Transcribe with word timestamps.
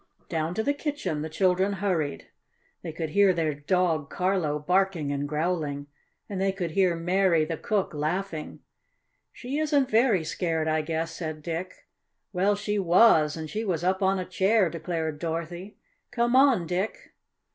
Down 0.29 0.55
to 0.55 0.63
the 0.63 0.73
kitchen 0.73 1.21
the 1.21 1.29
children 1.29 1.73
hurried. 1.73 2.25
They 2.81 2.91
could 2.91 3.09
hear 3.11 3.33
their 3.33 3.53
dog 3.53 4.09
Carlo 4.09 4.57
barking 4.57 5.11
and 5.11 5.29
growling, 5.29 5.85
and 6.27 6.41
they 6.41 6.51
could 6.51 6.71
hear 6.71 6.95
Mary, 6.95 7.45
the 7.45 7.55
cook, 7.55 7.93
laughing. 7.93 8.61
"She 9.31 9.59
isn't 9.59 9.91
very 9.91 10.23
scared, 10.23 10.67
I 10.67 10.81
guess," 10.81 11.11
said 11.11 11.43
Dick. 11.43 11.85
"Well, 12.33 12.55
she 12.55 12.79
was, 12.79 13.37
and 13.37 13.47
she 13.47 13.63
was 13.63 13.83
up 13.83 14.01
on 14.01 14.17
a 14.17 14.25
chair," 14.25 14.71
declared 14.71 15.19
Dorothy. 15.19 15.77
"Come 16.09 16.35
on, 16.35 16.65
Dick!" 16.65 17.13